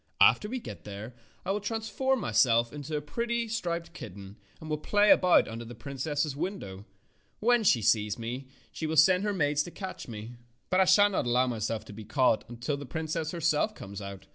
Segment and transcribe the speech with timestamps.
[0.19, 1.13] After we get there
[1.45, 5.75] I will transform myself into a pretty, striped kitten, and will play about under the
[5.75, 6.85] princess's window.
[7.39, 10.37] When she sees me she will send her maids to catch me.
[10.71, 14.25] But I shall not allow myself to be caught until the princess herself comes out.